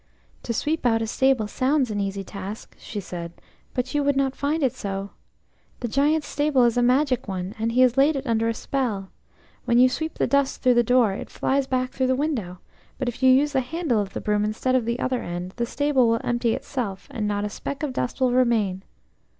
[0.41, 3.33] "To sweep out a stable sounds an easy task," she said,
[3.75, 5.11] "but you would not find it so.
[5.81, 9.11] The Giant's stable is a magic one, and he has laid it under a spell.
[9.65, 12.57] When you sweep the dust through the door it flies back through the window,
[12.97, 15.67] but if you use the handle of the broom instead of the other end, the
[15.67, 18.81] stable will empty itself, and not a speck of dust will remain."